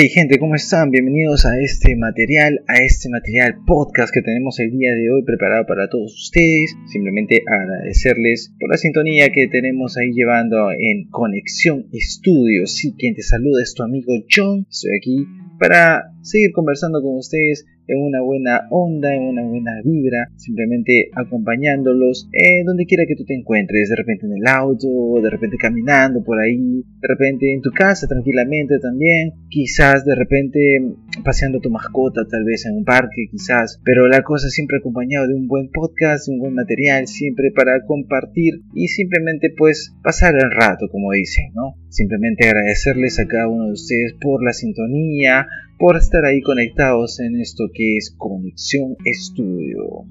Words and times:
Hey 0.00 0.10
gente, 0.10 0.38
¿cómo 0.38 0.54
están? 0.54 0.92
Bienvenidos 0.92 1.44
a 1.44 1.58
este 1.58 1.96
material, 1.96 2.62
a 2.68 2.76
este 2.76 3.08
material 3.08 3.56
podcast 3.66 4.14
que 4.14 4.22
tenemos 4.22 4.60
el 4.60 4.70
día 4.70 4.94
de 4.94 5.10
hoy 5.10 5.24
preparado 5.24 5.66
para 5.66 5.88
todos 5.88 6.14
ustedes. 6.14 6.76
Simplemente 6.86 7.42
agradecerles 7.44 8.54
por 8.60 8.70
la 8.70 8.76
sintonía 8.76 9.30
que 9.30 9.48
tenemos 9.48 9.96
ahí 9.96 10.12
llevando 10.12 10.70
en 10.70 11.08
Conexión 11.10 11.86
Estudios. 11.92 12.76
Sí, 12.76 12.94
quien 12.96 13.16
te 13.16 13.22
saluda 13.22 13.60
es 13.60 13.74
tu 13.74 13.82
amigo 13.82 14.12
John. 14.32 14.68
Estoy 14.70 14.96
aquí 14.96 15.26
para 15.58 16.12
seguir 16.22 16.52
conversando 16.52 17.02
con 17.02 17.16
ustedes 17.16 17.66
en 17.88 18.02
una 18.02 18.20
buena 18.20 18.68
onda, 18.70 19.14
en 19.14 19.22
una 19.22 19.42
buena 19.42 19.80
vibra, 19.82 20.30
simplemente 20.36 21.10
acompañándolos 21.14 22.28
eh, 22.32 22.62
donde 22.64 22.84
quiera 22.84 23.04
que 23.08 23.16
tú 23.16 23.24
te 23.24 23.34
encuentres, 23.34 23.88
de 23.88 23.96
repente 23.96 24.26
en 24.26 24.32
el 24.32 24.46
auto, 24.46 24.86
de 25.22 25.30
repente 25.30 25.56
caminando 25.56 26.22
por 26.22 26.38
ahí, 26.38 26.84
de 27.00 27.08
repente 27.08 27.52
en 27.52 27.62
tu 27.62 27.70
casa 27.70 28.06
tranquilamente 28.06 28.78
también, 28.78 29.32
quizás 29.48 30.04
de 30.04 30.14
repente 30.14 30.82
paseando 31.24 31.60
tu 31.60 31.70
mascota, 31.70 32.26
tal 32.30 32.44
vez 32.44 32.66
en 32.66 32.76
un 32.76 32.84
parque, 32.84 33.26
quizás, 33.30 33.80
pero 33.84 34.06
la 34.06 34.22
cosa 34.22 34.48
siempre 34.48 34.78
acompañado 34.78 35.26
de 35.26 35.34
un 35.34 35.48
buen 35.48 35.70
podcast, 35.70 36.28
un 36.28 36.38
buen 36.38 36.54
material, 36.54 37.06
siempre 37.06 37.50
para 37.54 37.84
compartir 37.86 38.60
y 38.74 38.88
simplemente 38.88 39.50
pues 39.56 39.94
pasar 40.02 40.34
el 40.34 40.50
rato, 40.50 40.88
como 40.92 41.12
dicen, 41.12 41.52
¿no? 41.54 41.74
Simplemente 41.88 42.46
agradecerles 42.46 43.18
a 43.18 43.26
cada 43.26 43.48
uno 43.48 43.66
de 43.66 43.72
ustedes 43.72 44.14
por 44.20 44.44
la 44.44 44.52
sintonía, 44.52 45.46
por 45.78 45.96
estar 45.96 46.24
ahí 46.24 46.42
conectados 46.42 47.20
en 47.20 47.40
esto 47.40 47.64
que 47.72 47.96
es 47.96 48.12
Conexión 48.18 48.96
Estudio. 49.04 50.04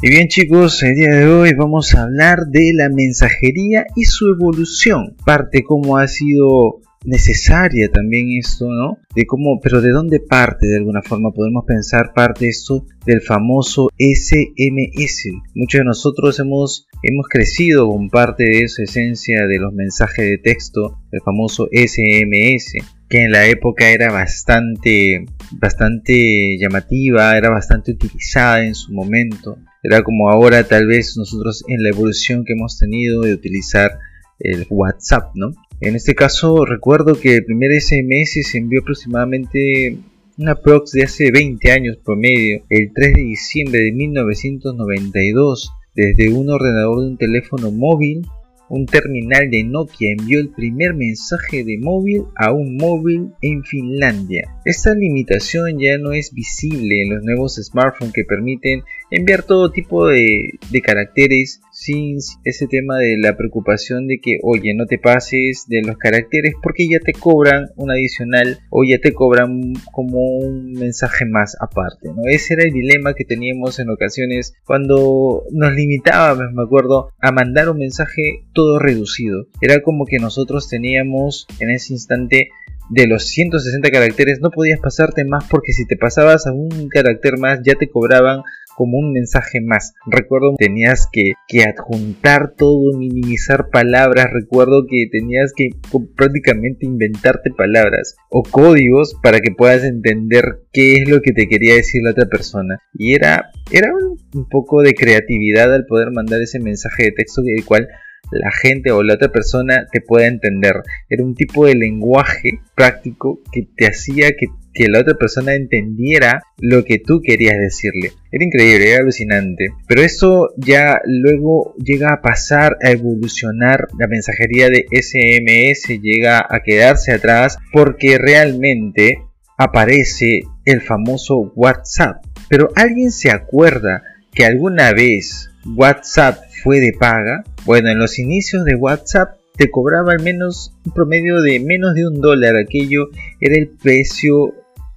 Y 0.00 0.10
bien 0.10 0.28
chicos, 0.28 0.82
el 0.82 0.94
día 0.96 1.14
de 1.14 1.26
hoy 1.26 1.54
vamos 1.54 1.94
a 1.94 2.02
hablar 2.02 2.40
de 2.48 2.72
la 2.74 2.90
mensajería 2.90 3.86
y 3.96 4.04
su 4.04 4.28
evolución, 4.28 5.16
parte 5.24 5.64
cómo 5.64 5.96
ha 5.96 6.06
sido 6.06 6.82
necesaria 7.04 7.90
también 7.90 8.28
esto, 8.38 8.66
¿no? 8.70 8.98
De 9.14 9.26
cómo, 9.26 9.60
pero 9.60 9.80
de 9.80 9.90
dónde 9.90 10.20
parte 10.20 10.66
de 10.66 10.78
alguna 10.78 11.02
forma 11.02 11.32
podemos 11.32 11.64
pensar 11.66 12.12
parte 12.14 12.48
esto 12.48 12.86
del 13.06 13.20
famoso 13.20 13.88
SMS. 13.98 15.24
Muchos 15.54 15.80
de 15.80 15.84
nosotros 15.84 16.40
hemos 16.40 16.88
hemos 17.02 17.26
crecido 17.28 17.88
con 17.88 18.08
parte 18.08 18.44
de 18.44 18.60
esa 18.60 18.82
esencia 18.82 19.46
de 19.46 19.58
los 19.58 19.72
mensajes 19.72 20.24
de 20.24 20.38
texto, 20.38 20.98
el 21.12 21.20
famoso 21.20 21.68
SMS, 21.70 22.72
que 23.08 23.24
en 23.24 23.30
la 23.30 23.46
época 23.46 23.90
era 23.90 24.10
bastante 24.10 25.26
bastante 25.52 26.56
llamativa, 26.58 27.36
era 27.36 27.50
bastante 27.50 27.92
utilizada 27.92 28.64
en 28.64 28.74
su 28.74 28.92
momento. 28.92 29.58
Era 29.82 30.02
como 30.02 30.30
ahora 30.30 30.64
tal 30.64 30.86
vez 30.86 31.14
nosotros 31.16 31.62
en 31.68 31.82
la 31.82 31.90
evolución 31.90 32.44
que 32.44 32.54
hemos 32.54 32.78
tenido 32.78 33.20
de 33.20 33.34
utilizar 33.34 33.98
el 34.38 34.66
WhatsApp, 34.70 35.32
¿no? 35.34 35.50
En 35.80 35.96
este 35.96 36.14
caso 36.14 36.64
recuerdo 36.64 37.14
que 37.14 37.36
el 37.36 37.44
primer 37.44 37.70
SMS 37.80 38.48
se 38.50 38.58
envió 38.58 38.80
aproximadamente 38.80 39.98
una 40.38 40.54
prox 40.54 40.92
de 40.92 41.02
hace 41.02 41.30
20 41.30 41.70
años 41.72 41.98
promedio, 42.04 42.62
el 42.70 42.92
3 42.94 43.12
de 43.14 43.22
diciembre 43.22 43.80
de 43.80 43.92
1992, 43.92 45.70
desde 45.94 46.32
un 46.32 46.50
ordenador 46.50 47.00
de 47.00 47.06
un 47.08 47.16
teléfono 47.16 47.70
móvil 47.70 48.22
un 48.68 48.86
terminal 48.86 49.50
de 49.50 49.62
Nokia 49.62 50.12
envió 50.18 50.40
el 50.40 50.48
primer 50.48 50.94
mensaje 50.94 51.64
de 51.64 51.78
móvil 51.78 52.24
a 52.34 52.50
un 52.52 52.76
móvil 52.76 53.30
en 53.42 53.62
Finlandia. 53.62 54.56
Esta 54.64 54.94
limitación 54.94 55.78
ya 55.78 55.98
no 55.98 56.12
es 56.12 56.32
visible 56.32 57.02
en 57.02 57.14
los 57.14 57.22
nuevos 57.24 57.56
smartphones 57.56 58.14
que 58.14 58.24
permiten 58.24 58.82
enviar 59.10 59.42
todo 59.42 59.70
tipo 59.70 60.06
de, 60.06 60.58
caracteres 60.82 61.60
sin 61.72 62.18
ese 62.44 62.66
tema 62.66 62.98
de 62.98 63.16
la 63.18 63.36
preocupación 63.36 64.06
de 64.06 64.18
que, 64.18 64.38
oye, 64.42 64.74
no 64.74 64.86
te 64.86 64.98
pases 64.98 65.64
de 65.68 65.82
los 65.82 65.96
caracteres 65.96 66.54
porque 66.62 66.88
ya 66.88 66.98
te 66.98 67.12
cobran 67.12 67.68
un 67.76 67.90
adicional 67.90 68.58
o 68.70 68.84
ya 68.84 68.98
te 68.98 69.12
cobran 69.12 69.72
como 69.92 70.20
un 70.20 70.72
mensaje 70.72 71.24
más 71.24 71.56
aparte. 71.60 72.08
¿no? 72.08 72.22
Ese 72.26 72.54
era 72.54 72.64
el 72.64 72.72
dilema 72.72 73.14
que 73.14 73.24
teníamos 73.24 73.78
en 73.78 73.90
ocasiones 73.90 74.54
cuando 74.64 75.44
nos 75.52 75.74
limitábamos, 75.74 76.52
me 76.52 76.62
acuerdo, 76.62 77.10
a 77.20 77.32
mandar 77.32 77.70
un 77.70 77.78
mensaje 77.78 78.44
todo 78.52 78.78
reducido. 78.78 79.46
Era 79.60 79.80
como 79.80 80.04
que 80.04 80.18
nosotros 80.18 80.68
teníamos 80.68 81.46
en 81.60 81.70
ese 81.70 81.92
instante 81.92 82.50
de 82.90 83.06
los 83.06 83.28
160 83.28 83.90
caracteres 83.90 84.40
no 84.40 84.50
podías 84.50 84.78
pasarte 84.80 85.24
más 85.24 85.44
porque 85.48 85.72
si 85.72 85.86
te 85.86 85.96
pasabas 85.96 86.46
a 86.46 86.52
un 86.52 86.88
carácter 86.88 87.38
más 87.38 87.60
ya 87.64 87.74
te 87.74 87.88
cobraban 87.88 88.42
como 88.76 88.98
un 88.98 89.12
mensaje 89.12 89.60
más. 89.60 89.94
Recuerdo 90.06 90.54
tenías 90.58 91.08
que, 91.10 91.32
que, 91.48 91.64
adjuntar 91.64 92.54
todo, 92.56 92.96
minimizar 92.96 93.68
palabras. 93.70 94.26
Recuerdo 94.32 94.86
que 94.88 95.06
tenías 95.10 95.52
que 95.54 95.70
prácticamente 96.16 96.86
inventarte 96.86 97.50
palabras 97.50 98.16
o 98.30 98.42
códigos 98.42 99.14
para 99.22 99.40
que 99.40 99.52
puedas 99.52 99.84
entender 99.84 100.60
qué 100.72 100.96
es 100.96 101.08
lo 101.08 101.20
que 101.22 101.32
te 101.32 101.48
quería 101.48 101.74
decir 101.74 102.02
la 102.02 102.10
otra 102.10 102.26
persona. 102.26 102.80
Y 102.94 103.14
era, 103.14 103.50
era 103.70 103.90
un 103.94 104.48
poco 104.48 104.82
de 104.82 104.94
creatividad 104.94 105.72
al 105.72 105.86
poder 105.86 106.10
mandar 106.10 106.40
ese 106.40 106.60
mensaje 106.60 107.04
de 107.04 107.12
texto 107.12 107.42
el 107.46 107.64
cual 107.64 107.88
la 108.30 108.50
gente 108.50 108.90
o 108.90 109.02
la 109.02 109.14
otra 109.14 109.30
persona 109.30 109.86
te 109.90 110.00
pueda 110.00 110.26
entender. 110.26 110.82
Era 111.08 111.24
un 111.24 111.34
tipo 111.34 111.66
de 111.66 111.74
lenguaje 111.74 112.60
práctico 112.74 113.40
que 113.52 113.66
te 113.76 113.86
hacía 113.86 114.32
que, 114.36 114.46
la 114.88 115.00
otra 115.00 115.14
persona 115.14 115.54
entendiera 115.54 116.42
lo 116.58 116.84
que 116.84 116.98
tú 116.98 117.20
querías 117.22 117.56
decirle. 117.58 118.12
Era 118.30 118.44
increíble, 118.44 118.90
era 118.90 119.02
alucinante. 119.02 119.68
Pero 119.86 120.02
eso 120.02 120.50
ya 120.56 121.00
luego 121.04 121.74
llega 121.76 122.12
a 122.12 122.20
pasar 122.20 122.76
a 122.82 122.90
evolucionar. 122.90 123.86
La 123.98 124.08
mensajería 124.08 124.68
de 124.68 124.86
SMS 124.90 126.00
llega 126.02 126.44
a 126.48 126.60
quedarse 126.64 127.12
atrás 127.12 127.58
porque 127.72 128.18
realmente 128.18 129.18
aparece 129.56 130.42
el 130.64 130.80
famoso 130.80 131.52
WhatsApp. 131.54 132.24
Pero 132.48 132.70
¿alguien 132.74 133.10
se 133.10 133.30
acuerda 133.30 134.02
que 134.32 134.44
alguna 134.44 134.92
vez 134.92 135.50
WhatsApp 135.64 136.38
fue 136.62 136.80
de 136.80 136.92
paga? 136.92 137.44
Bueno, 137.64 137.90
en 137.90 137.98
los 137.98 138.18
inicios 138.18 138.64
de 138.64 138.74
WhatsApp 138.74 139.36
te 139.56 139.70
cobraba 139.70 140.12
al 140.12 140.22
menos 140.22 140.74
un 140.84 140.92
promedio 140.92 141.40
de 141.40 141.60
menos 141.60 141.94
de 141.94 142.06
un 142.06 142.20
dólar. 142.20 142.56
Aquello 142.56 143.08
era 143.40 143.56
el 143.56 143.68
precio 143.68 144.54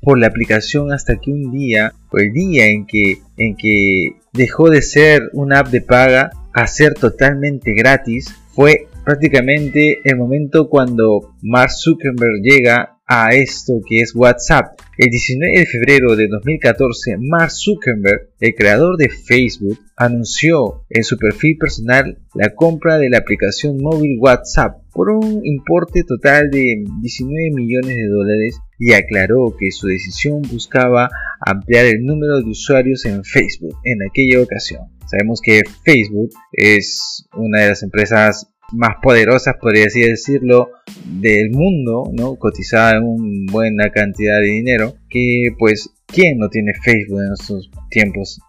por 0.08 0.20
la 0.20 0.28
aplicación 0.28 0.94
hasta 0.94 1.18
que 1.18 1.32
un 1.32 1.52
día, 1.52 1.92
o 2.12 2.18
el 2.18 2.32
día 2.32 2.68
en 2.68 2.86
que, 2.86 3.18
en 3.36 3.58
que 3.58 4.14
dejó 4.32 4.70
de 4.70 4.82
ser 4.82 5.24
una 5.34 5.60
app 5.60 5.68
de 5.68 5.82
paga 5.82 6.30
a 6.54 6.66
ser 6.66 6.94
totalmente 6.94 7.74
gratis, 7.74 8.34
fue 8.54 8.88
prácticamente 9.04 10.00
el 10.06 10.16
momento 10.16 10.70
cuando 10.70 11.36
Mark 11.42 11.72
Zuckerberg 11.72 12.42
llega 12.42 12.97
a 13.08 13.30
esto 13.34 13.80
que 13.88 14.02
es 14.02 14.14
WhatsApp. 14.14 14.80
El 14.98 15.08
19 15.10 15.60
de 15.60 15.66
febrero 15.66 16.16
de 16.16 16.28
2014, 16.28 17.18
Mark 17.20 17.52
Zuckerberg, 17.52 18.30
el 18.40 18.54
creador 18.54 18.98
de 18.98 19.10
Facebook, 19.10 19.80
anunció 19.96 20.86
en 20.90 21.04
su 21.04 21.18
perfil 21.18 21.58
personal 21.58 22.18
la 22.36 22.54
compra 22.54 22.98
de 22.98 23.10
la 23.10 23.20
aplicación 23.20 23.78
móvil 23.82 24.18
WhatsApp 24.20 24.82
por 24.92 25.10
un 25.10 25.42
importe 25.46 26.04
total 26.04 26.50
de 26.50 26.84
19 27.02 27.52
millones 27.56 27.96
de 27.96 28.08
dólares 28.08 28.60
y 28.80 28.94
aclaró 28.94 29.56
que 29.58 29.72
su 29.72 29.88
decisión 29.88 30.42
buscaba 30.42 31.10
ampliar 31.40 31.86
el 31.86 32.04
número 32.04 32.40
de 32.40 32.50
usuarios 32.50 33.06
en 33.06 33.24
Facebook 33.24 33.78
en 33.84 34.00
aquella 34.08 34.42
ocasión. 34.42 34.82
Sabemos 35.10 35.40
que 35.42 35.62
Facebook 35.86 36.32
es 36.52 37.26
una 37.34 37.62
de 37.62 37.70
las 37.70 37.84
empresas 37.84 38.48
más 38.74 38.96
poderosas, 39.02 39.56
podría 39.62 39.86
así 39.86 40.02
decirlo, 40.02 40.70
del 41.06 41.52
mundo, 41.52 42.12
¿no? 42.14 42.36
Cotizada 42.36 42.98
en 42.98 43.04
una 43.04 43.52
buena 43.52 43.92
cantidad 43.92 44.40
de 44.42 44.52
dinero, 44.52 44.96
que 45.10 45.50
pues, 45.58 45.90
¿quién 46.06 46.38
no 46.38 46.50
tiene 46.50 46.74
Facebook 46.74 47.22
en 47.22 47.34
estos 47.34 47.72
tiempos? 47.90 48.40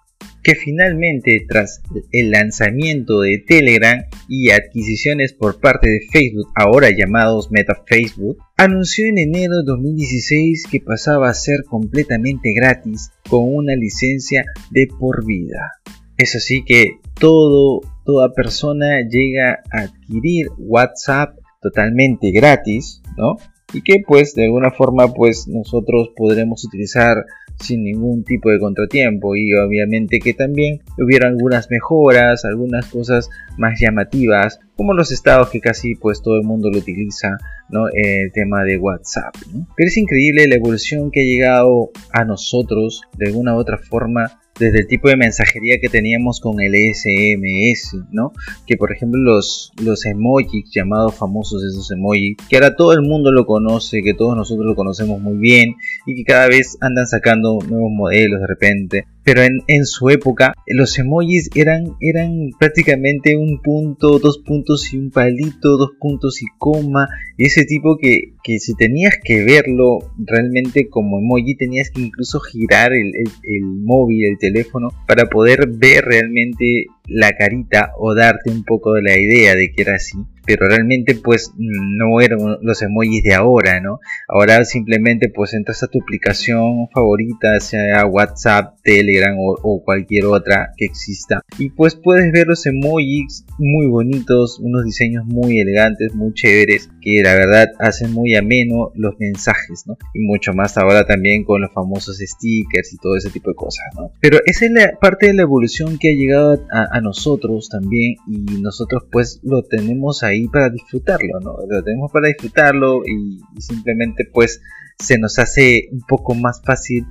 Que 0.43 0.55
finalmente, 0.55 1.45
tras 1.49 1.83
el 2.13 2.31
lanzamiento 2.31 3.21
de 3.21 3.39
Telegram 3.39 4.05
y 4.29 4.51
adquisiciones 4.51 5.35
por 5.35 5.61
parte 5.61 5.89
de 5.89 6.01
Facebook, 6.11 6.49
ahora 6.55 6.91
llamados 6.91 7.51
Meta 7.51 7.83
Facebook, 7.87 8.39
anunció 8.57 9.07
en 9.07 9.19
enero 9.19 9.59
de 9.59 9.65
2016 9.67 10.65
que 10.71 10.81
pasaba 10.81 11.29
a 11.29 11.35
ser 11.35 11.65
completamente 11.69 12.53
gratis 12.55 13.11
con 13.29 13.55
una 13.55 13.75
licencia 13.75 14.45
de 14.71 14.89
por 14.99 15.27
vida. 15.27 15.73
Es 16.17 16.35
así 16.35 16.65
que 16.65 16.99
todo 17.15 17.81
toda 18.09 18.33
persona 18.33 19.03
llega 19.07 19.61
a 19.71 19.83
adquirir 19.83 20.47
WhatsApp 20.57 21.37
totalmente 21.61 22.31
gratis, 22.31 23.03
¿no? 23.19 23.37
Y 23.75 23.83
que 23.83 24.03
pues 24.07 24.35
de 24.35 24.47
alguna 24.47 24.71
forma 24.71 25.13
pues 25.13 25.47
nosotros 25.47 26.13
podremos 26.17 26.65
utilizar 26.65 27.27
sin 27.61 27.85
ningún 27.85 28.25
tipo 28.25 28.49
de 28.49 28.61
contratiempo 28.61 29.37
y 29.37 29.53
obviamente 29.53 30.21
que 30.21 30.33
también 30.33 30.81
hubiera 30.97 31.29
algunas 31.29 31.71
mejoras, 31.71 32.47
algunas 32.47 32.87
cosas 32.87 33.29
más 33.59 33.79
llamativas, 33.79 34.59
como 34.75 34.95
los 34.95 35.13
estados 35.13 35.51
que 35.51 35.61
casi 35.61 35.95
pues 35.95 36.23
todo 36.23 36.37
el 36.37 36.47
mundo 36.47 36.71
lo 36.71 36.79
utiliza 36.79 37.37
¿no? 37.69 37.89
el 37.93 38.33
tema 38.33 38.65
de 38.65 38.79
WhatsApp. 38.79 39.35
Pero 39.77 39.87
es 39.87 39.99
increíble 39.99 40.49
la 40.49 40.57
evolución 40.57 41.11
que 41.11 41.21
ha 41.21 41.25
llegado 41.25 41.91
a 42.11 42.25
nosotros 42.25 43.03
de 43.19 43.27
alguna 43.27 43.55
u 43.55 43.59
otra 43.59 43.77
forma 43.77 44.41
desde 44.59 44.81
el 44.81 44.87
tipo 44.87 45.09
de 45.09 45.17
mensajería 45.17 45.79
que 45.81 45.89
teníamos 45.89 46.41
con 46.41 46.61
el 46.61 46.75
SMS, 46.75 47.97
¿no? 48.11 48.33
Que 48.67 48.77
por 48.77 48.93
ejemplo 48.93 49.21
los, 49.21 49.73
los 49.83 50.05
emojis 50.07 50.71
llamados 50.75 51.15
famosos 51.15 51.63
esos 51.65 51.91
emojis, 51.91 52.37
que 52.49 52.57
ahora 52.57 52.77
todo 52.77 52.93
el 52.93 53.03
mundo 53.03 53.33
lo 53.33 53.47
conoce, 53.47 54.03
que 54.03 54.15
todos 54.15 54.37
nosotros 54.37 54.67
lo 54.67 54.75
conocemos 54.75 55.21
muy 55.21 55.37
bien 55.37 55.75
y 56.07 56.15
que 56.15 56.25
cada 56.25 56.49
vez 56.49 56.77
andan 56.81 57.07
sacando 57.07 57.59
nuevos 57.69 57.91
modelos 57.93 58.41
de 58.41 58.47
repente 58.47 59.07
pero 59.29 59.43
en, 59.43 59.85
su 59.85 60.09
época 60.09 60.55
los 60.67 60.99
emojis 60.99 61.51
eran, 61.55 61.97
eran 62.01 62.49
prácticamente 62.59 63.37
un 63.37 63.61
punto, 63.61 64.19
dos 64.19 64.39
puntos 64.39 64.91
y 64.95 64.97
un 64.97 65.11
palito, 65.11 65.77
dos 65.77 65.91
puntos 66.01 66.41
y 66.41 66.47
coma, 66.57 67.09
ese 67.37 67.67
tipo 67.67 67.99
que, 67.99 68.33
que 68.43 68.59
si 68.59 68.75
tenías 68.75 69.19
que 69.23 69.45
verlo 69.45 69.99
realmente 70.17 70.89
como 70.89 71.19
emoji 71.19 71.57
tenías 71.57 71.91
que 71.91 72.01
incluso 72.01 72.41
girar 72.41 72.95
el, 72.95 73.13
el 73.17 73.65
móvil, 73.65 74.25
el 74.31 74.39
teléfono, 74.39 74.89
para 75.07 75.27
poder 75.27 75.69
ver 75.69 76.07
realmente 76.07 76.87
la 77.09 77.33
carita 77.37 77.93
o 77.99 78.15
darte 78.15 78.51
un 78.51 78.65
poco 78.65 78.95
de 78.95 79.03
la 79.03 79.17
idea 79.17 79.55
de 79.55 79.73
que 79.73 79.83
era 79.83 79.97
así 79.97 80.19
pero 80.49 80.67
realmente 80.67 81.15
pues 81.15 81.53
no 81.59 82.23
eran 82.23 82.39
los 82.63 82.81
emojis 82.81 83.23
de 83.23 83.35
ahora, 83.35 83.81
¿no? 83.81 84.01
Ahora 84.27 84.65
simplemente 84.65 85.29
pues 85.29 85.53
entras 85.53 85.83
a 85.83 85.89
tu 85.89 86.01
aplicación 86.01 86.89
favorita, 86.89 87.61
sea 87.61 88.07
WhatsApp, 88.07 88.77
Telegram 88.83 89.37
o, 89.39 89.83
cualquier 89.85 90.25
otra 90.25 90.73
que 90.77 90.87
exista 90.87 91.43
y 91.59 91.69
pues 91.69 91.95
puedes 91.95 92.33
ver 92.33 92.47
los 92.47 92.65
emojis 92.65 93.45
muy 93.59 93.87
bonitos, 93.87 94.59
unos 94.59 94.85
diseños 94.85 95.27
muy 95.27 95.61
elegantes, 95.61 96.15
muy 96.15 96.33
chéveres, 96.33 96.89
que 97.03 97.23
la 97.23 97.35
verdad 97.35 97.69
hacen 97.79 98.13
muy 98.15 98.35
ameno 98.35 98.91
los 98.95 99.19
mensajes, 99.19 99.85
¿no? 99.87 99.99
Y 100.15 100.21
mucho 100.21 100.55
más 100.55 100.79
ahora 100.79 101.05
también 101.05 101.45
con 101.45 101.61
los 101.61 101.73
famosos 101.75 102.17
stickers 102.19 102.95
y 102.95 102.97
todo 102.97 103.17
ese 103.17 103.29
tipo 103.29 103.51
de 103.51 103.57
cosas, 103.57 103.85
¿no? 103.95 104.13
Pero 104.21 104.39
esa 104.47 104.65
es 104.65 104.71
la 104.71 104.93
parte 104.99 105.27
de 105.27 105.35
la 105.35 105.43
evolución 105.43 105.99
que 105.99 106.09
ha 106.09 106.15
llegado 106.15 106.67
a 106.71 106.98
nosotros 107.01 107.69
también 107.69 108.17
y 108.27 108.61
nosotros 108.61 109.05
pues 109.11 109.41
lo 109.43 109.63
tenemos 109.63 110.23
ahí 110.23 110.47
para 110.49 110.71
disfrutarlo, 110.71 111.41
¿no? 111.41 111.57
Lo 111.69 111.83
tenemos 111.83 112.11
para 112.13 112.29
disfrutarlo 112.29 113.03
y, 113.07 113.41
simplemente 113.61 114.25
pues 114.33 114.61
se 114.99 115.19
nos 115.19 115.39
hace 115.39 115.89
un 115.93 116.01
poco 116.01 116.35
más 116.35 116.61
fácil 116.65 117.05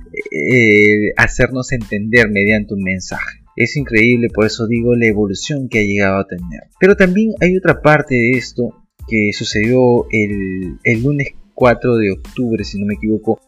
eh, 0.52 1.12
hacernos 1.16 1.72
entender 1.72 2.28
mediante 2.30 2.74
un 2.74 2.82
mensaje. 2.82 3.40
Es 3.56 3.76
increíble, 3.76 4.28
por 4.32 4.46
eso 4.46 4.66
digo 4.66 4.94
la 4.94 5.06
evolución 5.06 5.68
que 5.68 5.80
ha 5.80 5.84
llegado 5.84 6.18
a 6.18 6.26
tener. 6.26 6.60
Pero 6.78 6.96
también 6.96 7.32
hay 7.40 7.56
otra 7.56 7.80
parte 7.80 8.14
de 8.14 8.30
esto 8.32 8.74
que 9.08 9.32
sucedió 9.32 10.06
el, 10.10 10.78
el 10.84 11.02
lunes 11.02 11.28
4 11.58 11.96
de 11.96 12.12
octubre, 12.12 12.62
si 12.62 12.78
no 12.78 12.86
me 12.86 12.94
equivoco, 12.94 13.40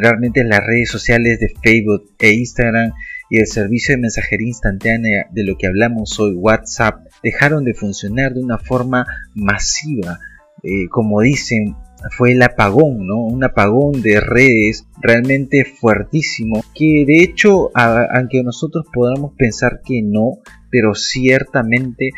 realmente 0.00 0.40
en 0.40 0.48
las 0.48 0.66
redes 0.66 0.90
sociales 0.90 1.38
de 1.38 1.52
Facebook 1.62 2.10
e 2.18 2.32
Instagram 2.32 2.92
y 3.32 3.38
el 3.38 3.46
servicio 3.46 3.94
de 3.94 4.02
mensajería 4.02 4.48
instantánea 4.48 5.26
de 5.30 5.42
lo 5.44 5.56
que 5.56 5.66
hablamos 5.66 6.20
hoy, 6.20 6.34
WhatsApp, 6.34 7.06
dejaron 7.22 7.64
de 7.64 7.72
funcionar 7.72 8.34
de 8.34 8.40
una 8.44 8.58
forma 8.58 9.06
masiva. 9.34 10.18
Eh, 10.62 10.86
como 10.90 11.22
dicen, 11.22 11.74
fue 12.10 12.32
el 12.32 12.42
apagón, 12.42 13.06
¿no? 13.06 13.22
Un 13.22 13.42
apagón 13.42 14.02
de 14.02 14.20
redes 14.20 14.86
realmente 15.00 15.64
fuertísimo, 15.64 16.62
que 16.74 17.06
de 17.06 17.22
hecho, 17.22 17.70
aunque 17.74 18.42
nosotros 18.42 18.84
podamos 18.92 19.32
pensar 19.38 19.80
que 19.82 20.02
no, 20.02 20.36
pero 20.70 20.94
ciertamente 20.94 22.10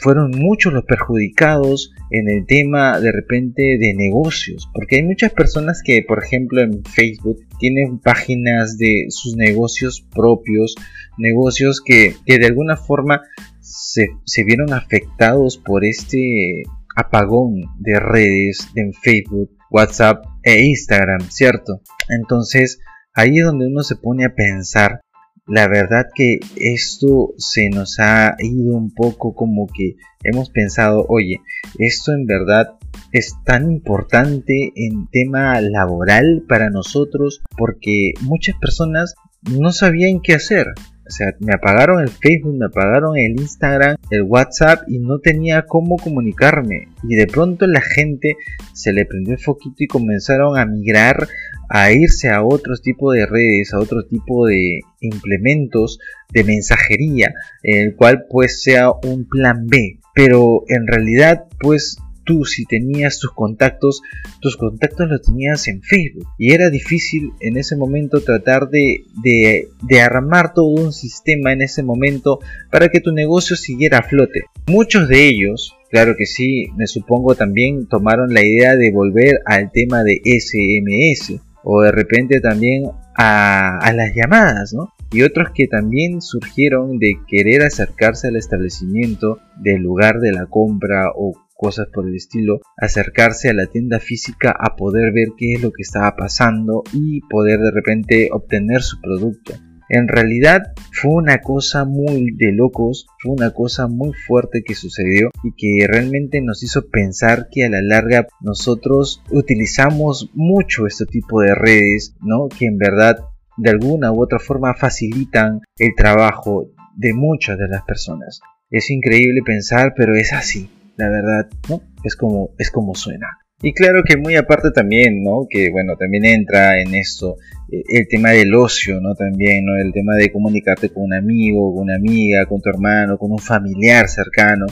fueron 0.00 0.30
muchos 0.30 0.72
los 0.72 0.84
perjudicados 0.84 1.92
en 2.10 2.28
el 2.28 2.46
tema 2.46 3.00
de 3.00 3.12
repente 3.12 3.78
de 3.78 3.94
negocios, 3.94 4.68
porque 4.72 4.96
hay 4.96 5.02
muchas 5.02 5.32
personas 5.32 5.82
que, 5.82 6.02
por 6.02 6.22
ejemplo, 6.22 6.60
en 6.62 6.84
Facebook 6.84 7.38
tienen 7.58 7.98
páginas 7.98 8.78
de 8.78 9.06
sus 9.08 9.36
negocios 9.36 10.06
propios, 10.14 10.74
negocios 11.18 11.82
que, 11.84 12.14
de 12.26 12.46
alguna 12.46 12.76
forma 12.76 13.22
se, 13.60 14.08
se, 14.24 14.44
vieron 14.44 14.72
afectados 14.72 15.58
por 15.58 15.84
este 15.84 16.62
apagón 16.96 17.62
de 17.78 18.00
redes 18.00 18.68
en 18.74 18.92
Facebook, 18.92 19.50
WhatsApp 19.70 20.24
e 20.42 20.62
Instagram, 20.62 21.20
¿cierto? 21.30 21.82
Entonces, 22.08 22.78
ahí 23.14 23.38
es 23.38 23.44
donde 23.44 23.66
uno 23.66 23.82
se 23.82 23.96
pone 23.96 24.24
a 24.24 24.34
pensar 24.34 25.00
la 25.48 25.66
verdad 25.66 26.06
que 26.14 26.40
esto 26.56 27.32
se 27.38 27.70
nos 27.70 27.98
ha 27.98 28.36
ido 28.38 28.76
un 28.76 28.90
poco 28.90 29.34
como 29.34 29.66
que 29.66 29.96
hemos 30.22 30.50
pensado, 30.50 31.06
oye, 31.08 31.40
esto 31.78 32.12
en 32.12 32.26
verdad 32.26 32.74
es 33.12 33.34
tan 33.44 33.70
importante 33.70 34.72
en 34.76 35.08
tema 35.10 35.60
laboral 35.60 36.44
para 36.46 36.68
nosotros 36.70 37.40
porque 37.56 38.12
muchas 38.20 38.56
personas 38.60 39.14
no 39.50 39.72
sabían 39.72 40.20
qué 40.20 40.34
hacer. 40.34 40.66
O 41.08 41.10
sea, 41.10 41.34
me 41.40 41.54
apagaron 41.54 42.00
el 42.00 42.10
Facebook, 42.10 42.54
me 42.54 42.66
apagaron 42.66 43.16
el 43.16 43.40
Instagram, 43.40 43.96
el 44.10 44.22
WhatsApp 44.22 44.82
y 44.88 44.98
no 44.98 45.20
tenía 45.20 45.62
cómo 45.62 45.96
comunicarme. 45.96 46.88
Y 47.02 47.16
de 47.16 47.26
pronto 47.26 47.66
la 47.66 47.80
gente 47.80 48.36
se 48.74 48.92
le 48.92 49.06
prendió 49.06 49.34
el 49.34 49.40
foquito 49.40 49.76
y 49.78 49.86
comenzaron 49.86 50.58
a 50.58 50.66
migrar 50.66 51.26
a 51.70 51.92
irse 51.92 52.28
a 52.28 52.42
otro 52.42 52.74
tipo 52.76 53.12
de 53.12 53.26
redes, 53.26 53.72
a 53.72 53.78
otro 53.78 54.04
tipo 54.04 54.46
de 54.46 54.80
implementos 55.00 55.98
de 56.32 56.44
mensajería, 56.44 57.34
en 57.62 57.88
el 57.88 57.96
cual 57.96 58.26
pues 58.28 58.62
sea 58.62 58.90
un 58.90 59.26
plan 59.28 59.66
B. 59.66 59.98
Pero 60.14 60.64
en 60.68 60.86
realidad 60.86 61.44
pues 61.60 61.96
tú 62.28 62.44
si 62.44 62.66
tenías 62.66 63.18
tus 63.18 63.32
contactos, 63.32 64.02
tus 64.42 64.58
contactos 64.58 65.08
los 65.08 65.22
tenías 65.22 65.66
en 65.66 65.80
Facebook. 65.80 66.28
Y 66.36 66.52
era 66.52 66.68
difícil 66.68 67.32
en 67.40 67.56
ese 67.56 67.74
momento 67.74 68.20
tratar 68.20 68.68
de, 68.68 69.04
de, 69.22 70.00
armar 70.02 70.52
todo 70.52 70.66
un 70.66 70.92
sistema 70.92 71.54
en 71.54 71.62
ese 71.62 71.82
momento 71.82 72.40
para 72.70 72.90
que 72.90 73.00
tu 73.00 73.12
negocio 73.12 73.56
siguiera 73.56 73.98
a 73.98 74.02
flote. 74.02 74.42
Muchos 74.66 75.08
de 75.08 75.26
ellos, 75.26 75.74
claro 75.90 76.16
que 76.18 76.26
sí, 76.26 76.66
me 76.76 76.86
supongo 76.86 77.34
también 77.34 77.86
tomaron 77.86 78.34
la 78.34 78.44
idea 78.44 78.76
de 78.76 78.92
volver 78.92 79.40
al 79.46 79.72
tema 79.72 80.02
de 80.02 80.20
SMS 80.22 81.40
o 81.64 81.80
de 81.80 81.92
repente 81.92 82.40
también 82.40 82.90
a, 83.16 83.90
las 83.94 84.14
llamadas, 84.14 84.74
¿no? 84.74 84.92
Y 85.10 85.22
otros 85.22 85.48
que 85.54 85.66
también 85.66 86.20
surgieron 86.20 86.98
de 86.98 87.18
querer 87.26 87.62
acercarse 87.62 88.28
al 88.28 88.36
establecimiento 88.36 89.38
del 89.56 89.80
lugar 89.80 90.20
de 90.20 90.32
la 90.32 90.44
compra 90.44 91.10
o 91.16 91.32
cosas 91.58 91.88
por 91.92 92.08
el 92.08 92.14
estilo, 92.14 92.60
acercarse 92.78 93.50
a 93.50 93.54
la 93.54 93.66
tienda 93.66 93.98
física 93.98 94.54
a 94.58 94.76
poder 94.76 95.12
ver 95.12 95.28
qué 95.36 95.54
es 95.54 95.62
lo 95.62 95.72
que 95.72 95.82
estaba 95.82 96.16
pasando 96.16 96.84
y 96.92 97.20
poder 97.28 97.58
de 97.58 97.72
repente 97.72 98.28
obtener 98.32 98.80
su 98.82 99.00
producto. 99.00 99.54
En 99.90 100.06
realidad 100.06 100.74
fue 100.92 101.14
una 101.14 101.38
cosa 101.38 101.84
muy 101.86 102.30
de 102.36 102.52
locos, 102.52 103.06
fue 103.20 103.32
una 103.32 103.52
cosa 103.52 103.88
muy 103.88 104.12
fuerte 104.12 104.62
que 104.62 104.74
sucedió 104.74 105.30
y 105.42 105.52
que 105.56 105.86
realmente 105.86 106.42
nos 106.42 106.62
hizo 106.62 106.88
pensar 106.90 107.48
que 107.50 107.64
a 107.64 107.70
la 107.70 107.80
larga 107.80 108.26
nosotros 108.40 109.22
utilizamos 109.30 110.30
mucho 110.34 110.86
este 110.86 111.06
tipo 111.06 111.40
de 111.40 111.54
redes, 111.54 112.14
¿no? 112.20 112.48
Que 112.48 112.66
en 112.66 112.76
verdad 112.76 113.18
de 113.56 113.70
alguna 113.70 114.12
u 114.12 114.22
otra 114.22 114.38
forma 114.38 114.74
facilitan 114.74 115.60
el 115.78 115.94
trabajo 115.96 116.70
de 116.94 117.14
muchas 117.14 117.58
de 117.58 117.68
las 117.68 117.82
personas. 117.82 118.40
Es 118.70 118.90
increíble 118.90 119.40
pensar, 119.44 119.94
pero 119.96 120.14
es 120.14 120.34
así, 120.34 120.70
la 120.98 121.08
verdad, 121.08 121.48
¿no? 121.68 121.80
Es 122.04 122.16
como 122.16 122.50
es 122.58 122.70
como 122.70 122.94
suena. 122.94 123.28
Y 123.60 123.72
claro 123.72 124.04
que 124.04 124.16
muy 124.16 124.36
aparte 124.36 124.70
también, 124.70 125.24
¿no? 125.24 125.48
Que 125.50 125.70
bueno, 125.70 125.96
también 125.98 126.24
entra 126.24 126.80
en 126.80 126.94
esto 126.94 127.38
eh, 127.72 127.82
el 127.88 128.06
tema 128.08 128.30
del 128.30 128.54
ocio, 128.54 129.00
¿no? 129.00 129.16
También, 129.16 129.64
¿no? 129.64 129.76
El 129.76 129.92
tema 129.92 130.14
de 130.14 130.30
comunicarte 130.30 130.90
con 130.90 131.04
un 131.04 131.14
amigo, 131.14 131.74
con 131.74 131.82
una 131.82 131.96
amiga, 131.96 132.46
con 132.46 132.60
tu 132.60 132.70
hermano, 132.70 133.18
con 133.18 133.32
un 133.32 133.40
familiar 133.40 134.08
cercano. 134.08 134.66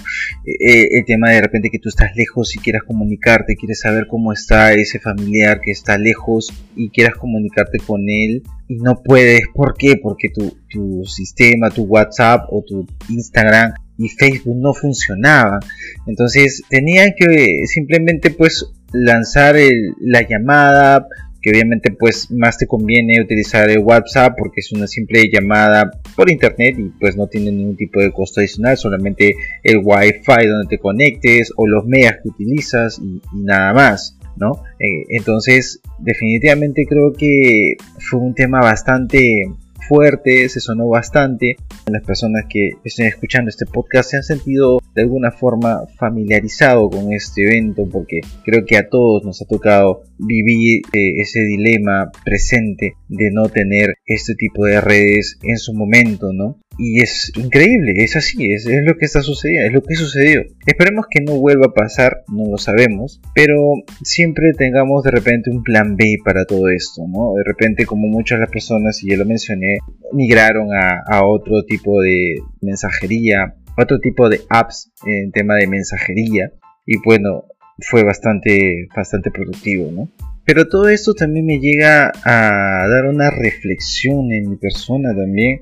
Eh, 0.44 0.52
eh, 0.60 0.88
el 0.92 1.04
tema 1.04 1.30
de 1.30 1.40
repente 1.40 1.68
que 1.68 1.80
tú 1.80 1.88
estás 1.88 2.14
lejos 2.14 2.54
y 2.54 2.60
quieras 2.60 2.84
comunicarte, 2.84 3.56
quieres 3.56 3.80
saber 3.80 4.06
cómo 4.08 4.32
está 4.32 4.72
ese 4.72 5.00
familiar 5.00 5.60
que 5.60 5.72
está 5.72 5.98
lejos 5.98 6.52
y 6.76 6.90
quieras 6.90 7.16
comunicarte 7.16 7.78
con 7.84 8.02
él 8.08 8.44
y 8.68 8.76
no 8.76 9.02
puedes. 9.02 9.48
¿Por 9.52 9.74
qué? 9.76 9.96
Porque 10.00 10.28
tu, 10.28 10.56
tu 10.70 11.04
sistema, 11.06 11.70
tu 11.70 11.82
WhatsApp 11.82 12.44
o 12.50 12.62
tu 12.62 12.86
Instagram 13.08 13.74
y 13.98 14.08
Facebook 14.08 14.56
no 14.56 14.74
funcionaba. 14.74 15.60
Entonces 16.06 16.62
tenían 16.68 17.12
que 17.16 17.62
simplemente 17.66 18.30
pues 18.30 18.66
lanzar 18.92 19.56
la 20.00 20.26
llamada, 20.28 21.06
que 21.40 21.50
obviamente 21.50 21.94
pues 21.98 22.30
más 22.30 22.58
te 22.58 22.66
conviene 22.66 23.20
utilizar 23.20 23.68
el 23.70 23.78
WhatsApp 23.78 24.34
porque 24.36 24.60
es 24.60 24.72
una 24.72 24.86
simple 24.86 25.24
llamada 25.32 25.90
por 26.16 26.30
internet 26.30 26.74
y 26.78 26.88
pues 26.98 27.16
no 27.16 27.26
tiene 27.26 27.52
ningún 27.52 27.76
tipo 27.76 28.00
de 28.00 28.12
costo 28.12 28.40
adicional, 28.40 28.76
solamente 28.76 29.34
el 29.62 29.78
Wi-Fi 29.82 30.46
donde 30.46 30.68
te 30.68 30.78
conectes 30.78 31.52
o 31.56 31.66
los 31.66 31.86
megas 31.86 32.16
que 32.22 32.30
utilizas 32.30 32.98
y, 32.98 33.20
nada 33.32 33.72
más, 33.72 34.18
¿no? 34.36 34.62
Eh, 34.80 35.04
entonces 35.10 35.80
definitivamente 35.98 36.84
creo 36.88 37.12
que 37.12 37.76
fue 37.98 38.20
un 38.20 38.34
tema 38.34 38.60
bastante 38.60 39.44
fuerte, 39.88 40.48
se 40.48 40.60
sonó 40.60 40.88
bastante. 40.88 41.56
Las 41.86 42.04
personas 42.04 42.44
que 42.48 42.70
estén 42.84 43.06
escuchando 43.06 43.48
este 43.48 43.66
podcast 43.66 44.10
se 44.10 44.16
han 44.16 44.22
sentido 44.22 44.78
de 44.94 45.02
alguna 45.02 45.30
forma 45.30 45.86
familiarizado 45.98 46.90
con 46.90 47.12
este 47.12 47.42
evento 47.42 47.88
porque 47.90 48.20
creo 48.44 48.64
que 48.64 48.76
a 48.76 48.88
todos 48.88 49.24
nos 49.24 49.40
ha 49.42 49.46
tocado 49.46 50.02
vivir 50.18 50.82
eh, 50.92 51.20
ese 51.20 51.40
dilema 51.40 52.10
presente 52.24 52.94
de 53.08 53.30
no 53.30 53.48
tener 53.48 53.94
este 54.06 54.34
tipo 54.34 54.64
de 54.64 54.80
redes 54.80 55.38
en 55.42 55.58
su 55.58 55.74
momento, 55.74 56.32
¿no? 56.32 56.58
Y 56.78 57.02
es 57.02 57.32
increíble, 57.36 57.92
es 57.96 58.16
así, 58.16 58.52
es, 58.52 58.66
es, 58.66 58.84
lo 58.84 58.96
que 58.96 59.06
está 59.06 59.22
sucediendo, 59.22 59.66
es 59.66 59.72
lo 59.72 59.82
que 59.82 59.94
sucedió. 59.94 60.42
Esperemos 60.66 61.06
que 61.10 61.22
no 61.22 61.38
vuelva 61.38 61.66
a 61.66 61.74
pasar, 61.74 62.24
no 62.28 62.50
lo 62.50 62.58
sabemos, 62.58 63.20
pero 63.34 63.56
siempre 64.02 64.52
tengamos 64.52 65.02
de 65.02 65.10
repente 65.10 65.50
un 65.50 65.62
plan 65.62 65.96
B 65.96 66.18
para 66.24 66.44
todo 66.44 66.68
esto, 66.68 67.02
¿no? 67.08 67.32
De 67.34 67.44
repente, 67.44 67.86
como 67.86 68.08
muchas 68.08 68.38
de 68.38 68.40
las 68.44 68.50
personas, 68.50 69.02
y 69.02 69.10
ya 69.10 69.16
lo 69.16 69.24
mencioné, 69.24 69.78
migraron 70.12 70.68
a, 70.74 71.02
a 71.06 71.26
otro 71.26 71.64
tipo 71.64 72.00
de 72.02 72.36
mensajería, 72.60 73.54
otro 73.78 73.98
tipo 73.98 74.28
de 74.28 74.42
apps 74.50 74.92
en 75.06 75.32
tema 75.32 75.56
de 75.56 75.66
mensajería, 75.66 76.52
y 76.84 76.98
bueno, 77.04 77.44
fue 77.78 78.04
bastante, 78.04 78.88
bastante 78.94 79.30
productivo, 79.30 79.90
¿no? 79.92 80.08
Pero 80.44 80.68
todo 80.68 80.88
esto 80.88 81.12
también 81.14 81.44
me 81.44 81.58
llega 81.58 82.12
a 82.24 82.86
dar 82.88 83.06
una 83.06 83.30
reflexión 83.30 84.32
en 84.32 84.50
mi 84.50 84.56
persona 84.56 85.14
también 85.14 85.60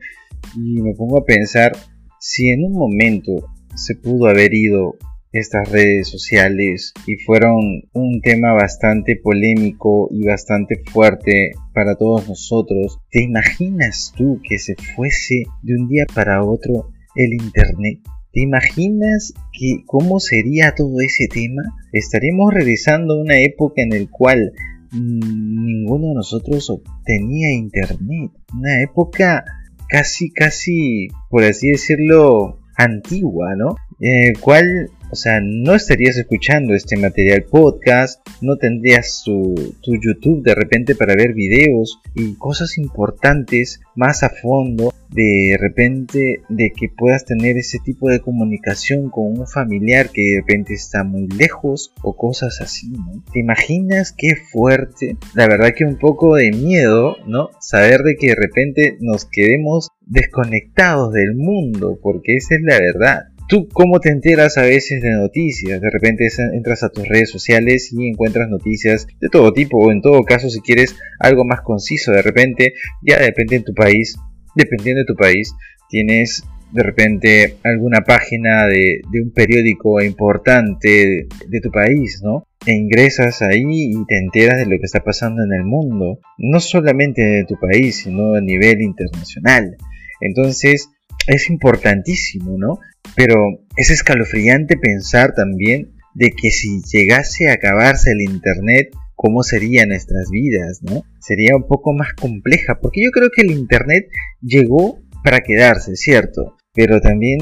y 0.56 0.80
me 0.82 0.94
pongo 0.94 1.18
a 1.18 1.24
pensar 1.24 1.72
si 2.20 2.48
en 2.50 2.64
un 2.64 2.72
momento 2.72 3.32
se 3.74 3.96
pudo 3.96 4.26
haber 4.26 4.54
ido 4.54 4.96
estas 5.34 5.68
redes 5.68 6.08
sociales 6.08 6.94
y 7.06 7.16
fueron 7.16 7.82
un 7.92 8.20
tema 8.22 8.52
bastante 8.52 9.16
polémico 9.16 10.08
y 10.12 10.24
bastante 10.24 10.76
fuerte 10.92 11.50
para 11.74 11.96
todos 11.96 12.28
nosotros. 12.28 13.00
¿Te 13.10 13.24
imaginas 13.24 14.12
tú 14.16 14.40
que 14.48 14.58
se 14.58 14.76
fuese 14.76 15.42
de 15.62 15.74
un 15.76 15.88
día 15.88 16.04
para 16.14 16.44
otro 16.44 16.90
el 17.16 17.32
Internet? 17.32 17.98
¿Te 18.32 18.42
imaginas 18.42 19.34
que 19.52 19.82
cómo 19.86 20.20
sería 20.20 20.74
todo 20.76 21.00
ese 21.00 21.26
tema? 21.26 21.62
Estaríamos 21.92 22.54
regresando 22.54 23.14
a 23.14 23.20
una 23.20 23.38
época 23.40 23.82
en 23.82 23.90
la 23.90 24.10
cual 24.10 24.52
ninguno 24.92 26.08
de 26.08 26.14
nosotros 26.14 26.70
obtenía 26.70 27.52
Internet. 27.52 28.30
Una 28.52 28.82
época 28.82 29.44
casi, 29.88 30.30
casi, 30.30 31.08
por 31.30 31.44
así 31.44 31.70
decirlo, 31.70 32.58
antigua, 32.76 33.54
¿no? 33.56 33.76
En 34.00 34.28
el 34.28 34.38
cual 34.38 34.90
o 35.14 35.16
sea, 35.16 35.40
no 35.40 35.76
estarías 35.76 36.16
escuchando 36.16 36.74
este 36.74 36.96
material 36.96 37.44
podcast, 37.44 38.20
no 38.40 38.56
tendrías 38.56 39.22
tu, 39.24 39.54
YouTube 39.86 40.42
de 40.42 40.56
repente 40.56 40.96
para 40.96 41.14
ver 41.14 41.34
videos 41.34 42.00
y 42.16 42.34
cosas 42.34 42.78
importantes 42.78 43.80
más 43.94 44.24
a 44.24 44.28
fondo 44.28 44.92
de 45.10 45.56
repente 45.60 46.42
de 46.48 46.72
que 46.76 46.88
puedas 46.88 47.24
tener 47.24 47.56
ese 47.56 47.78
tipo 47.78 48.10
de 48.10 48.18
comunicación 48.18 49.08
con 49.08 49.38
un 49.38 49.46
familiar 49.46 50.10
que 50.10 50.22
de 50.22 50.40
repente 50.40 50.74
está 50.74 51.04
muy 51.04 51.28
lejos 51.28 51.94
o 52.02 52.16
cosas 52.16 52.60
así, 52.60 52.88
¿no? 52.88 53.22
¿Te 53.32 53.38
imaginas 53.38 54.10
qué 54.10 54.34
fuerte? 54.34 55.16
La 55.34 55.46
verdad 55.46 55.74
que 55.76 55.84
un 55.84 55.96
poco 55.96 56.34
de 56.34 56.50
miedo, 56.50 57.18
¿no? 57.28 57.50
Saber 57.60 58.00
de 58.00 58.16
que 58.16 58.30
de 58.30 58.34
repente 58.34 58.96
nos 58.98 59.26
quedemos 59.26 59.90
desconectados 60.00 61.12
del 61.12 61.36
mundo, 61.36 62.00
porque 62.02 62.34
esa 62.34 62.56
es 62.56 62.62
la 62.62 62.80
verdad. 62.80 63.33
¿Tú 63.46 63.68
cómo 63.72 64.00
te 64.00 64.10
enteras 64.10 64.56
a 64.56 64.62
veces 64.62 65.02
de 65.02 65.10
noticias? 65.10 65.80
De 65.80 65.90
repente 65.90 66.26
entras 66.54 66.82
a 66.82 66.88
tus 66.88 67.06
redes 67.06 67.30
sociales 67.30 67.90
y 67.92 68.08
encuentras 68.08 68.48
noticias 68.48 69.06
de 69.20 69.28
todo 69.28 69.52
tipo, 69.52 69.78
o 69.78 69.92
en 69.92 70.00
todo 70.00 70.22
caso, 70.22 70.48
si 70.48 70.60
quieres 70.60 70.96
algo 71.20 71.44
más 71.44 71.60
conciso, 71.60 72.12
de 72.12 72.22
repente, 72.22 72.72
ya 73.02 73.18
depende 73.18 73.56
en 73.56 73.64
tu 73.64 73.74
país, 73.74 74.16
dependiendo 74.54 75.00
de 75.00 75.06
tu 75.06 75.14
país, 75.14 75.54
tienes 75.90 76.42
de 76.72 76.82
repente 76.82 77.56
alguna 77.62 78.00
página 78.00 78.66
de, 78.66 79.00
un 79.22 79.30
periódico 79.32 80.02
importante 80.02 81.28
de, 81.46 81.60
tu 81.60 81.70
país, 81.70 82.20
¿no? 82.24 82.48
E 82.66 82.72
ingresas 82.72 83.42
ahí 83.42 83.62
y 83.62 84.06
te 84.06 84.18
enteras 84.18 84.58
de 84.58 84.64
lo 84.64 84.78
que 84.78 84.86
está 84.86 85.00
pasando 85.00 85.44
en 85.44 85.52
el 85.52 85.64
mundo, 85.64 86.18
no 86.38 86.60
solamente 86.60 87.22
de 87.22 87.44
tu 87.44 87.54
país, 87.60 87.96
sino 87.96 88.34
a 88.34 88.40
nivel 88.40 88.80
internacional. 88.80 89.76
Entonces, 90.20 90.88
es 91.26 91.50
importantísimo, 91.50 92.56
¿no? 92.58 92.78
Pero 93.16 93.36
es 93.76 93.90
escalofriante 93.90 94.76
pensar 94.76 95.34
también 95.34 95.92
de 96.14 96.30
que 96.30 96.50
si 96.50 96.80
llegase 96.82 97.48
a 97.48 97.54
acabarse 97.54 98.12
el 98.12 98.22
Internet, 98.22 98.94
¿cómo 99.14 99.42
serían 99.42 99.88
nuestras 99.88 100.30
vidas, 100.30 100.80
¿no? 100.82 101.02
Sería 101.20 101.56
un 101.56 101.66
poco 101.66 101.92
más 101.92 102.12
compleja, 102.14 102.78
porque 102.80 103.02
yo 103.02 103.10
creo 103.10 103.30
que 103.34 103.42
el 103.42 103.50
Internet 103.50 104.08
llegó 104.40 105.00
para 105.22 105.40
quedarse, 105.40 105.96
¿cierto? 105.96 106.56
Pero 106.74 107.00
también, 107.00 107.38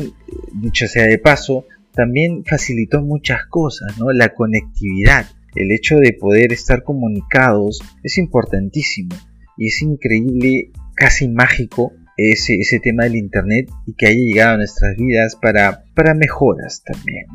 dicho 0.61 0.87
sea 0.87 1.07
de 1.07 1.19
paso, 1.19 1.67
también 1.93 2.45
facilitó 2.45 3.03
muchas 3.03 3.47
cosas, 3.47 3.99
¿no? 3.99 4.13
La 4.13 4.35
conectividad, 4.35 5.27
el 5.55 5.73
hecho 5.73 5.97
de 5.97 6.13
poder 6.19 6.53
estar 6.53 6.83
comunicados 6.83 7.81
es 8.03 8.19
importantísimo 8.19 9.15
y 9.59 9.69
es 9.69 9.83
increíble, 9.83 10.71
casi 10.95 11.29
mágico 11.29 11.93
ese, 12.17 12.55
ese 12.57 12.81
tema 12.81 13.05
del 13.05 13.17
Internet 13.17 13.71
y 13.87 13.95
que 13.95 14.07
haya 14.07 14.19
llegado 14.19 14.55
a 14.55 14.57
nuestras 14.59 14.97
vidas 14.97 15.37
para, 15.41 15.85
para 15.95 16.15
mejoras 16.15 16.83
también. 16.85 17.27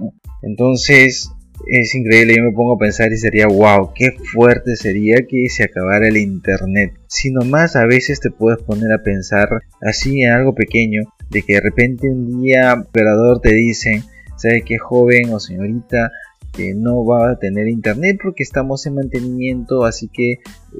Entonces 0.43 1.31
es 1.65 1.95
increíble, 1.95 2.35
yo 2.37 2.43
me 2.43 2.51
pongo 2.51 2.75
a 2.75 2.79
pensar 2.79 3.11
y 3.11 3.17
sería, 3.17 3.47
wow, 3.47 3.91
qué 3.93 4.11
fuerte 4.11 4.75
sería 4.75 5.25
que 5.27 5.49
se 5.49 5.63
acabara 5.63 6.07
el 6.07 6.17
Internet. 6.17 6.93
Si 7.07 7.31
nomás 7.31 7.75
a 7.75 7.85
veces 7.85 8.19
te 8.19 8.29
puedes 8.29 8.61
poner 8.63 8.91
a 8.91 9.03
pensar 9.03 9.49
así 9.81 10.21
en 10.21 10.31
algo 10.31 10.53
pequeño, 10.53 11.01
de 11.29 11.41
que 11.41 11.53
de 11.55 11.61
repente 11.61 12.09
un 12.09 12.41
día 12.41 12.73
operador 12.73 13.41
te 13.41 13.53
dice, 13.53 14.03
¿sabe 14.37 14.61
qué 14.61 14.77
joven 14.77 15.33
o 15.33 15.39
señorita? 15.39 16.11
que 16.53 16.73
no 16.73 17.05
va 17.05 17.31
a 17.31 17.37
tener 17.37 17.67
internet 17.67 18.17
porque 18.23 18.41
estamos 18.41 18.85
en 18.87 18.95
mantenimiento 18.95 19.85
así 19.85 20.09
que 20.11 20.39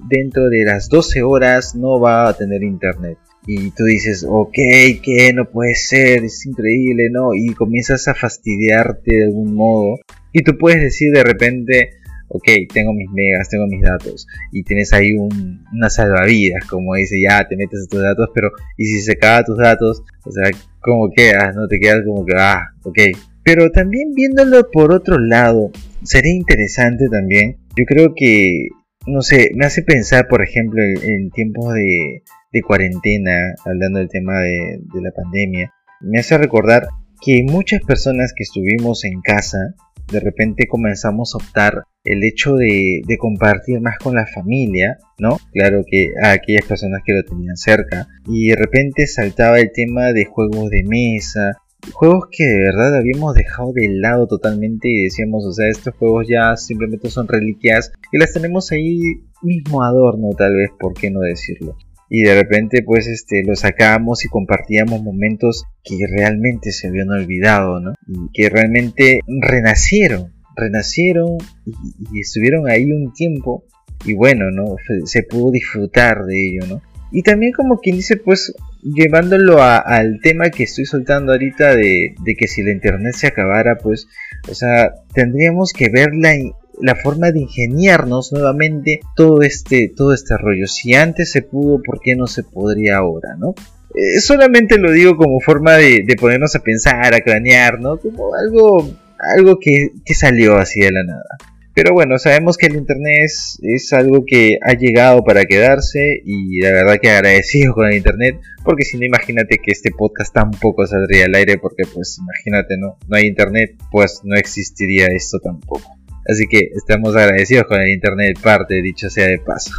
dentro 0.09 0.49
de 0.49 0.63
las 0.65 0.89
12 0.89 1.21
horas 1.21 1.75
no 1.75 1.99
va 1.99 2.27
a 2.27 2.33
tener 2.33 2.63
internet 2.63 3.17
y 3.47 3.71
tú 3.71 3.85
dices, 3.85 4.25
ok, 4.27 4.53
que 5.01 5.31
no 5.33 5.49
puede 5.49 5.73
ser, 5.73 6.25
es 6.25 6.45
increíble, 6.45 7.09
¿no? 7.09 7.33
Y 7.33 7.53
comienzas 7.53 8.09
a 8.09 8.13
fastidiarte 8.13 9.15
de 9.15 9.23
algún 9.23 9.55
modo. 9.55 9.99
Y 10.33 10.43
tú 10.43 10.57
puedes 10.57 10.81
decir 10.81 11.13
de 11.13 11.23
repente, 11.23 11.91
ok, 12.27 12.43
tengo 12.73 12.93
mis 12.93 13.09
megas, 13.09 13.47
tengo 13.49 13.65
mis 13.67 13.81
datos. 13.81 14.27
Y 14.51 14.63
tienes 14.63 14.91
ahí 14.91 15.13
un, 15.13 15.63
una 15.73 15.89
salvavidas, 15.89 16.65
como 16.65 16.95
dice, 16.95 17.15
ya 17.21 17.47
te 17.47 17.55
metes 17.55 17.85
a 17.85 17.89
tus 17.89 18.01
datos, 18.01 18.29
pero 18.33 18.49
¿y 18.75 18.85
si 18.85 19.01
se 19.01 19.13
acaban 19.13 19.45
tus 19.45 19.57
datos? 19.57 20.03
O 20.25 20.31
sea, 20.31 20.51
¿cómo 20.81 21.09
quedas? 21.15 21.55
No 21.55 21.69
te 21.69 21.79
quedas 21.79 22.03
como 22.05 22.25
que, 22.25 22.33
ah, 22.37 22.73
ok. 22.83 22.99
Pero 23.43 23.71
también 23.71 24.13
viéndolo 24.13 24.69
por 24.71 24.91
otro 24.91 25.17
lado, 25.19 25.71
sería 26.03 26.33
interesante 26.33 27.05
también. 27.09 27.59
Yo 27.77 27.85
creo 27.85 28.13
que, 28.13 28.67
no 29.05 29.21
sé, 29.21 29.51
me 29.55 29.65
hace 29.65 29.83
pensar, 29.83 30.27
por 30.27 30.43
ejemplo, 30.43 30.83
en 30.83 31.31
tiempos 31.31 31.73
de, 31.73 32.23
de 32.51 32.61
cuarentena, 32.61 33.53
hablando 33.65 33.99
del 33.99 34.09
tema 34.09 34.39
de, 34.39 34.79
la 35.01 35.11
pandemia, 35.11 35.73
me 36.01 36.19
hace 36.19 36.37
recordar 36.37 36.87
que 37.21 37.43
muchas 37.43 37.81
personas 37.81 38.33
que 38.35 38.43
estuvimos 38.43 39.03
en 39.05 39.21
casa, 39.21 39.73
de 40.11 40.19
repente 40.19 40.67
comenzamos 40.67 41.33
a 41.33 41.37
optar 41.37 41.83
el 42.03 42.23
hecho 42.23 42.55
de, 42.55 43.01
de, 43.05 43.17
compartir 43.17 43.81
más 43.81 43.97
con 43.97 44.15
la 44.15 44.25
familia, 44.25 44.97
¿no? 45.19 45.37
Claro 45.51 45.83
que 45.85 46.11
a 46.23 46.31
aquellas 46.31 46.65
personas 46.65 47.01
que 47.05 47.13
lo 47.13 47.23
tenían 47.23 47.57
cerca. 47.57 48.07
Y 48.25 48.49
de 48.49 48.55
repente 48.55 49.07
saltaba 49.07 49.59
el 49.59 49.71
tema 49.73 50.13
de 50.13 50.23
juegos 50.23 50.69
de 50.69 50.83
mesa, 50.83 51.57
juegos 51.93 52.25
que 52.31 52.43
de 52.43 52.57
verdad 52.57 52.95
habíamos 52.95 53.35
dejado 53.35 53.71
de 53.73 53.89
lado 53.89 54.27
totalmente 54.27 54.87
y 54.89 55.03
decíamos, 55.03 55.45
o 55.45 55.51
sea, 55.51 55.67
estos 55.69 55.93
juegos 55.95 56.27
ya 56.27 56.55
simplemente 56.55 57.09
son 57.09 57.27
reliquias 57.27 57.91
y 58.11 58.17
las 58.17 58.33
tenemos 58.33 58.71
ahí 58.71 58.99
mismo 59.41 59.83
adorno, 59.83 60.29
tal 60.37 60.55
vez, 60.55 60.69
¿por 60.79 60.93
qué 60.93 61.09
no 61.11 61.19
decirlo? 61.19 61.75
Y 62.09 62.23
de 62.23 62.35
repente 62.35 62.83
pues 62.83 63.07
este 63.07 63.43
lo 63.43 63.55
sacábamos 63.55 64.23
y 64.25 64.29
compartíamos 64.29 65.01
momentos 65.01 65.65
que 65.83 65.97
realmente 66.09 66.71
se 66.71 66.87
habían 66.87 67.09
olvidado, 67.09 67.79
¿no? 67.79 67.93
Y 68.07 68.29
que 68.33 68.49
realmente 68.49 69.19
renacieron, 69.27 70.33
renacieron 70.55 71.37
y, 71.65 72.19
estuvieron 72.19 72.69
ahí 72.69 72.91
un 72.91 73.13
tiempo 73.13 73.63
y 74.05 74.13
bueno, 74.13 74.51
¿no? 74.51 74.75
Se 75.05 75.23
pudo 75.23 75.51
disfrutar 75.51 76.23
de 76.25 76.47
ello, 76.47 76.67
¿no? 76.67 76.81
Y 77.11 77.23
también 77.23 77.53
como 77.53 77.79
quien 77.79 77.97
dice 77.97 78.17
pues 78.17 78.53
llevándolo 78.83 79.61
al 79.61 80.19
tema 80.21 80.49
que 80.49 80.63
estoy 80.63 80.85
soltando 80.85 81.31
ahorita 81.33 81.75
de, 81.75 82.15
de, 82.23 82.35
que 82.35 82.47
si 82.47 82.63
la 82.63 82.71
internet 82.71 83.13
se 83.15 83.27
acabara 83.27 83.77
pues, 83.77 84.07
o 84.49 84.53
sea, 84.53 84.93
tendríamos 85.13 85.73
que 85.73 85.89
verla 85.89 86.33
la 86.81 86.95
forma 86.95 87.31
de 87.31 87.41
ingeniarnos 87.41 88.31
nuevamente 88.31 88.99
todo 89.15 89.41
este, 89.41 89.91
todo 89.95 90.13
este 90.13 90.37
rollo. 90.37 90.67
Si 90.67 90.93
antes 90.93 91.31
se 91.31 91.41
pudo, 91.41 91.81
¿por 91.83 91.99
qué 92.01 92.15
no 92.15 92.27
se 92.27 92.43
podría 92.43 92.97
ahora, 92.97 93.35
no? 93.37 93.55
Eh, 93.95 94.19
solamente 94.19 94.77
lo 94.77 94.91
digo 94.91 95.17
como 95.17 95.39
forma 95.39 95.73
de, 95.73 96.05
ponernos 96.19 96.55
a 96.55 96.59
pensar, 96.59 97.13
a 97.13 97.21
cranear, 97.21 97.79
¿no? 97.79 97.97
Como 97.97 98.35
algo, 98.35 98.89
algo 99.35 99.59
que, 99.59 99.91
que 100.05 100.13
salió 100.13 100.57
así 100.57 100.81
de 100.81 100.91
la 100.91 101.03
nada. 101.03 101.37
Pero 101.77 101.93
bueno, 101.93 102.17
sabemos 102.17 102.57
que 102.57 102.65
el 102.65 102.75
Internet 102.75 103.29
es, 103.61 103.93
algo 103.93 104.25
que 104.25 104.57
ha 104.63 104.73
llegado 104.73 105.23
para 105.23 105.45
quedarse 105.45 106.23
y 106.25 106.59
la 106.59 106.71
verdad 106.71 106.97
que 106.99 107.11
agradecido 107.11 107.75
con 107.75 107.85
el 107.85 107.97
Internet 107.97 108.39
porque 108.63 108.83
si 108.83 108.97
no 108.97 109.05
imagínate 109.05 109.59
que 109.59 109.73
este 109.73 109.91
podcast 109.91 110.33
tampoco 110.33 110.87
saldría 110.87 111.25
al 111.25 111.35
aire 111.35 111.59
porque 111.59 111.83
pues 111.93 112.17
imagínate, 112.19 112.77
¿no? 112.79 112.97
No 113.07 113.15
hay 113.15 113.27
Internet, 113.27 113.75
pues 113.91 114.21
no 114.23 114.35
existiría 114.35 115.05
esto 115.15 115.37
tampoco. 115.37 115.96
Así 116.27 116.45
que 116.47 116.69
estamos 116.75 117.15
agradecidos 117.15 117.65
con 117.67 117.81
el 117.81 117.89
Internet 117.89 118.39
parte, 118.41 118.81
dicho 118.81 119.09
sea 119.09 119.27
de 119.27 119.39
paso. 119.39 119.71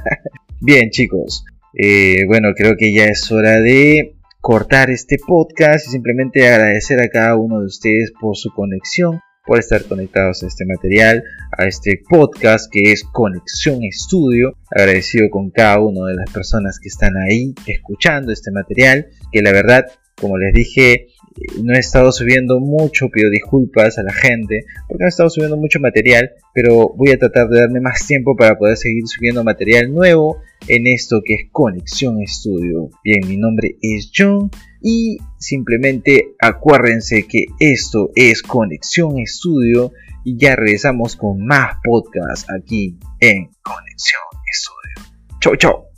Bien 0.60 0.90
chicos, 0.90 1.44
eh, 1.74 2.24
bueno 2.26 2.54
creo 2.56 2.76
que 2.76 2.92
ya 2.94 3.06
es 3.06 3.30
hora 3.30 3.60
de 3.60 4.14
cortar 4.40 4.90
este 4.90 5.18
podcast 5.18 5.86
y 5.88 5.90
simplemente 5.90 6.48
agradecer 6.48 7.00
a 7.00 7.08
cada 7.08 7.36
uno 7.36 7.60
de 7.60 7.66
ustedes 7.66 8.12
por 8.20 8.36
su 8.36 8.52
conexión 8.54 9.20
por 9.44 9.58
estar 9.58 9.84
conectados 9.84 10.42
a 10.42 10.46
este 10.46 10.64
material, 10.64 11.24
a 11.56 11.66
este 11.66 12.00
podcast 12.08 12.72
que 12.72 12.92
es 12.92 13.04
Conexión 13.04 13.82
Estudio. 13.82 14.56
Agradecido 14.70 15.28
con 15.30 15.50
cada 15.50 15.80
una 15.80 16.08
de 16.08 16.14
las 16.14 16.30
personas 16.32 16.78
que 16.80 16.88
están 16.88 17.16
ahí 17.16 17.54
escuchando 17.66 18.32
este 18.32 18.52
material, 18.52 19.08
que 19.32 19.42
la 19.42 19.52
verdad, 19.52 19.86
como 20.16 20.38
les 20.38 20.54
dije, 20.54 21.08
no 21.62 21.74
he 21.74 21.78
estado 21.78 22.12
subiendo 22.12 22.60
mucho, 22.60 23.08
pido 23.08 23.30
disculpas 23.30 23.98
a 23.98 24.02
la 24.02 24.12
gente, 24.12 24.64
porque 24.88 25.02
no 25.02 25.06
he 25.06 25.08
estado 25.08 25.30
subiendo 25.30 25.56
mucho 25.56 25.80
material, 25.80 26.30
pero 26.54 26.92
voy 26.96 27.10
a 27.10 27.18
tratar 27.18 27.48
de 27.48 27.60
darme 27.60 27.80
más 27.80 28.06
tiempo 28.06 28.36
para 28.36 28.56
poder 28.58 28.76
seguir 28.76 29.06
subiendo 29.06 29.44
material 29.44 29.92
nuevo 29.92 30.38
en 30.68 30.86
esto 30.86 31.20
que 31.24 31.34
es 31.34 31.40
Conexión 31.50 32.20
Estudio. 32.22 32.90
Bien, 33.04 33.20
mi 33.28 33.36
nombre 33.36 33.76
es 33.80 34.10
John 34.14 34.50
y 34.80 35.18
simplemente 35.38 36.34
acuérdense 36.40 37.26
que 37.26 37.46
esto 37.58 38.10
es 38.14 38.42
Conexión 38.42 39.18
Estudio 39.18 39.92
y 40.24 40.36
ya 40.36 40.56
regresamos 40.56 41.16
con 41.16 41.44
más 41.44 41.76
podcasts 41.82 42.46
aquí 42.50 42.96
en 43.20 43.50
Conexión 43.62 44.22
Estudio. 44.50 45.12
Chau, 45.40 45.56
chau. 45.56 45.91